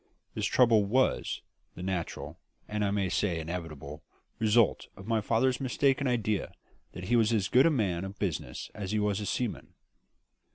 This 0.33 0.47
trouble 0.47 0.83
was 0.83 1.43
the 1.75 1.83
natural 1.83 2.39
and 2.67 2.83
I 2.83 2.89
may 2.89 3.07
say 3.07 3.39
inevitable 3.39 4.01
result 4.39 4.87
of 4.97 5.05
my 5.05 5.21
father's 5.21 5.61
mistaken 5.61 6.07
idea 6.07 6.53
that 6.93 7.03
he 7.03 7.15
was 7.15 7.31
as 7.31 7.47
good 7.49 7.67
a 7.67 7.69
man 7.69 8.03
of 8.03 8.17
business 8.17 8.71
as 8.73 8.93
he 8.93 8.97
was 8.99 9.19
a 9.19 9.27
seaman. 9.27 9.75